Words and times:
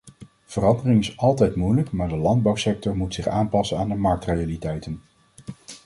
Verandering 0.45 0.99
is 0.99 1.17
altijd 1.17 1.55
moeilijk, 1.55 1.91
maar 1.91 2.09
de 2.09 2.15
landbouwsector 2.17 2.95
moet 2.95 3.13
zich 3.13 3.27
aanpassen 3.27 3.77
aan 3.77 3.89
de 3.89 3.95
marktrealiteiten. 3.95 5.01